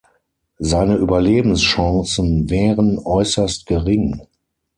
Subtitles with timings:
[0.57, 4.25] Seine Überlebenschancen wären äußerst gering.